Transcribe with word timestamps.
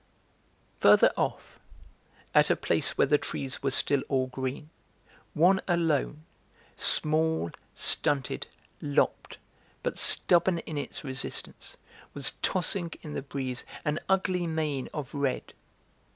Farther 0.79 1.13
off, 1.15 1.59
at 2.33 2.49
a 2.49 2.55
place 2.55 2.97
where 2.97 3.05
the 3.05 3.19
trees 3.19 3.61
were 3.61 3.69
still 3.69 4.01
all 4.09 4.25
green, 4.25 4.71
one 5.35 5.61
alone, 5.67 6.25
small, 6.75 7.51
stunted, 7.75 8.47
lopped, 8.81 9.37
but 9.83 9.99
stubborn 9.99 10.57
in 10.57 10.75
its 10.75 11.03
resistance, 11.03 11.77
was 12.15 12.31
tossing 12.41 12.93
in 13.03 13.13
the 13.13 13.21
breeze 13.21 13.63
an 13.85 13.99
ugly 14.09 14.47
mane 14.47 14.89
of 14.91 15.13
red. 15.13 15.53